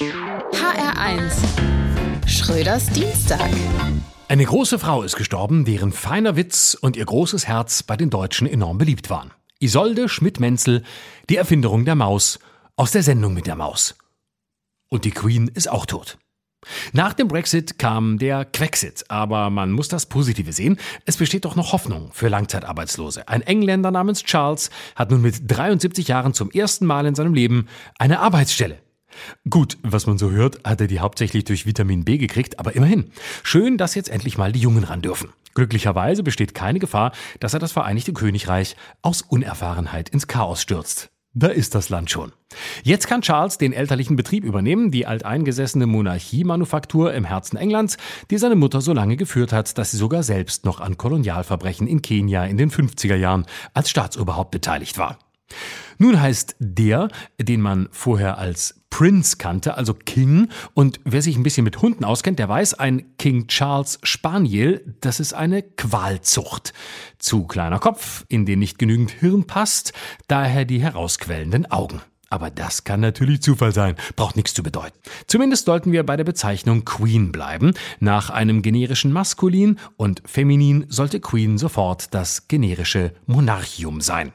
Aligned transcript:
HR1 0.00 1.34
Schröders 2.26 2.86
Dienstag. 2.86 3.50
Eine 4.26 4.46
große 4.46 4.78
Frau 4.78 5.02
ist 5.02 5.16
gestorben, 5.16 5.66
deren 5.66 5.92
feiner 5.92 6.34
Witz 6.34 6.74
und 6.80 6.96
ihr 6.96 7.04
großes 7.04 7.46
Herz 7.46 7.82
bei 7.82 7.98
den 7.98 8.08
Deutschen 8.08 8.46
enorm 8.46 8.78
beliebt 8.78 9.10
waren. 9.10 9.32
Isolde 9.58 10.08
Schmidt-Menzel, 10.08 10.82
die 11.28 11.36
Erfinderung 11.36 11.84
der 11.84 11.94
Maus, 11.94 12.38
aus 12.74 12.92
der 12.92 13.02
Sendung 13.02 13.34
mit 13.34 13.46
der 13.46 13.54
Maus. 13.54 13.94
Und 14.88 15.04
die 15.04 15.10
Queen 15.10 15.48
ist 15.52 15.70
auch 15.70 15.84
tot. 15.84 16.16
Nach 16.94 17.12
dem 17.12 17.28
Brexit 17.28 17.78
kam 17.78 18.18
der 18.18 18.46
Quexit, 18.46 19.04
aber 19.08 19.50
man 19.50 19.72
muss 19.72 19.88
das 19.88 20.06
Positive 20.06 20.54
sehen. 20.54 20.78
Es 21.04 21.18
besteht 21.18 21.44
doch 21.44 21.54
noch 21.54 21.72
Hoffnung 21.72 22.12
für 22.12 22.28
Langzeitarbeitslose. 22.28 23.28
Ein 23.28 23.42
Engländer 23.42 23.90
namens 23.90 24.22
Charles 24.22 24.70
hat 24.96 25.10
nun 25.10 25.20
mit 25.20 25.42
73 25.48 26.08
Jahren 26.08 26.32
zum 26.32 26.50
ersten 26.50 26.86
Mal 26.86 27.04
in 27.04 27.14
seinem 27.14 27.34
Leben 27.34 27.68
eine 27.98 28.20
Arbeitsstelle. 28.20 28.81
Gut, 29.48 29.78
was 29.82 30.06
man 30.06 30.18
so 30.18 30.30
hört, 30.30 30.62
hat 30.64 30.80
er 30.80 30.86
die 30.86 31.00
hauptsächlich 31.00 31.44
durch 31.44 31.66
Vitamin 31.66 32.04
B 32.04 32.18
gekriegt, 32.18 32.58
aber 32.58 32.74
immerhin. 32.74 33.10
Schön, 33.42 33.76
dass 33.76 33.94
jetzt 33.94 34.08
endlich 34.08 34.38
mal 34.38 34.52
die 34.52 34.60
Jungen 34.60 34.84
ran 34.84 35.02
dürfen. 35.02 35.30
Glücklicherweise 35.54 36.22
besteht 36.22 36.54
keine 36.54 36.78
Gefahr, 36.78 37.12
dass 37.40 37.54
er 37.54 37.60
das 37.60 37.72
Vereinigte 37.72 38.12
Königreich 38.12 38.76
aus 39.02 39.22
Unerfahrenheit 39.22 40.08
ins 40.08 40.26
Chaos 40.26 40.62
stürzt. 40.62 41.10
Da 41.34 41.46
ist 41.46 41.74
das 41.74 41.88
Land 41.88 42.10
schon. 42.10 42.32
Jetzt 42.82 43.06
kann 43.06 43.22
Charles 43.22 43.56
den 43.56 43.72
elterlichen 43.72 44.16
Betrieb 44.16 44.44
übernehmen, 44.44 44.90
die 44.90 45.06
alteingesessene 45.06 45.86
Monarchiemanufaktur 45.86 47.14
im 47.14 47.24
Herzen 47.24 47.56
Englands, 47.56 47.96
die 48.30 48.36
seine 48.36 48.54
Mutter 48.54 48.82
so 48.82 48.92
lange 48.92 49.16
geführt 49.16 49.50
hat, 49.50 49.78
dass 49.78 49.92
sie 49.92 49.96
sogar 49.96 50.22
selbst 50.22 50.66
noch 50.66 50.80
an 50.80 50.98
Kolonialverbrechen 50.98 51.86
in 51.86 52.02
Kenia 52.02 52.44
in 52.44 52.58
den 52.58 52.70
50er 52.70 53.16
Jahren 53.16 53.46
als 53.72 53.88
Staatsoberhaupt 53.88 54.50
beteiligt 54.50 54.98
war. 54.98 55.18
Nun 55.96 56.20
heißt 56.20 56.56
der, 56.58 57.08
den 57.40 57.62
man 57.62 57.88
vorher 57.92 58.36
als 58.36 58.81
Prince 58.92 59.38
kannte, 59.38 59.76
also 59.76 59.94
King. 59.94 60.48
Und 60.74 61.00
wer 61.04 61.22
sich 61.22 61.36
ein 61.36 61.42
bisschen 61.42 61.64
mit 61.64 61.80
Hunden 61.80 62.04
auskennt, 62.04 62.38
der 62.38 62.48
weiß, 62.48 62.74
ein 62.74 63.16
King 63.18 63.46
Charles 63.48 63.98
Spaniel, 64.02 64.84
das 65.00 65.18
ist 65.18 65.32
eine 65.32 65.62
Qualzucht. 65.62 66.74
Zu 67.18 67.46
kleiner 67.46 67.78
Kopf, 67.78 68.26
in 68.28 68.44
den 68.44 68.58
nicht 68.58 68.78
genügend 68.78 69.10
Hirn 69.10 69.46
passt, 69.46 69.94
daher 70.28 70.66
die 70.66 70.80
herausquellenden 70.82 71.70
Augen. 71.70 72.02
Aber 72.28 72.50
das 72.50 72.84
kann 72.84 73.00
natürlich 73.00 73.42
Zufall 73.42 73.72
sein, 73.72 73.96
braucht 74.14 74.36
nichts 74.36 74.52
zu 74.52 74.62
bedeuten. 74.62 74.98
Zumindest 75.26 75.66
sollten 75.66 75.90
wir 75.90 76.04
bei 76.04 76.18
der 76.18 76.24
Bezeichnung 76.24 76.84
Queen 76.84 77.32
bleiben. 77.32 77.72
Nach 77.98 78.28
einem 78.28 78.60
generischen 78.60 79.12
Maskulin 79.12 79.78
und 79.96 80.22
Feminin 80.26 80.84
sollte 80.88 81.20
Queen 81.20 81.56
sofort 81.56 82.12
das 82.14 82.46
generische 82.46 83.12
Monarchium 83.26 84.02
sein. 84.02 84.32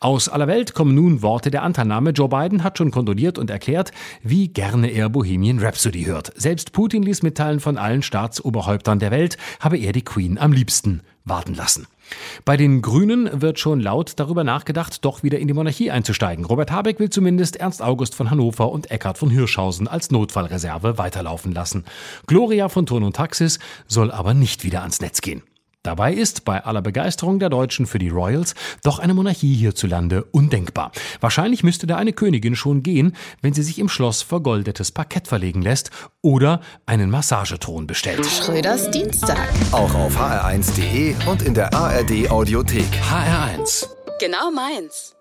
Aus 0.00 0.28
aller 0.28 0.48
Welt 0.48 0.74
kommen 0.74 0.94
nun 0.94 1.22
Worte 1.22 1.50
der 1.50 1.62
Anternahme. 1.62 2.10
Joe 2.10 2.28
Biden 2.28 2.62
hat 2.64 2.78
schon 2.78 2.90
kondoliert 2.90 3.38
und 3.38 3.50
erklärt, 3.50 3.92
wie 4.22 4.48
gerne 4.48 4.88
er 4.88 5.08
Bohemian 5.08 5.58
Rhapsody 5.58 6.04
hört. 6.04 6.32
Selbst 6.36 6.72
Putin 6.72 7.02
ließ 7.02 7.22
mitteilen, 7.22 7.60
von 7.60 7.78
allen 7.78 8.02
Staatsoberhäuptern 8.02 8.98
der 8.98 9.10
Welt 9.10 9.36
habe 9.60 9.78
er 9.78 9.92
die 9.92 10.02
Queen 10.04 10.38
am 10.38 10.52
liebsten 10.52 11.02
warten 11.24 11.54
lassen. 11.54 11.86
Bei 12.44 12.56
den 12.56 12.82
Grünen 12.82 13.40
wird 13.40 13.58
schon 13.58 13.80
laut 13.80 14.14
darüber 14.16 14.44
nachgedacht, 14.44 15.04
doch 15.04 15.22
wieder 15.22 15.38
in 15.38 15.48
die 15.48 15.54
Monarchie 15.54 15.90
einzusteigen. 15.90 16.44
Robert 16.44 16.70
Habeck 16.70 16.98
will 16.98 17.10
zumindest 17.10 17.56
Ernst 17.56 17.80
August 17.80 18.14
von 18.14 18.30
Hannover 18.30 18.70
und 18.70 18.90
Eckhard 18.90 19.18
von 19.18 19.30
Hirschhausen 19.30 19.88
als 19.88 20.10
Notfallreserve 20.10 20.98
weiterlaufen 20.98 21.52
lassen. 21.52 21.84
Gloria 22.26 22.68
von 22.68 22.86
Turn 22.86 23.04
und 23.04 23.16
Taxis 23.16 23.58
soll 23.86 24.10
aber 24.10 24.34
nicht 24.34 24.64
wieder 24.64 24.80
ans 24.80 25.00
Netz 25.00 25.20
gehen. 25.20 25.42
Dabei 25.82 26.14
ist 26.14 26.44
bei 26.44 26.64
aller 26.64 26.80
Begeisterung 26.80 27.40
der 27.40 27.48
Deutschen 27.48 27.86
für 27.86 27.98
die 27.98 28.08
Royals 28.08 28.54
doch 28.84 29.00
eine 29.00 29.14
Monarchie 29.14 29.54
hierzulande 29.54 30.22
undenkbar. 30.24 30.92
Wahrscheinlich 31.20 31.64
müsste 31.64 31.88
da 31.88 31.96
eine 31.96 32.12
Königin 32.12 32.54
schon 32.54 32.84
gehen, 32.84 33.16
wenn 33.40 33.52
sie 33.52 33.64
sich 33.64 33.80
im 33.80 33.88
Schloss 33.88 34.22
vergoldetes 34.22 34.92
Parkett 34.92 35.26
verlegen 35.26 35.60
lässt 35.60 35.90
oder 36.20 36.60
einen 36.86 37.10
Massagetron 37.10 37.88
bestellt. 37.88 38.24
Schröders 38.26 38.90
Dienstag. 38.92 39.48
Auch 39.72 39.94
auf 39.94 40.16
hr1.de 40.16 41.16
und 41.26 41.42
in 41.42 41.54
der 41.54 41.74
ARD 41.74 42.30
Audiothek. 42.30 42.86
HR1. 43.10 43.86
Genau 44.20 44.52
meins. 44.52 45.16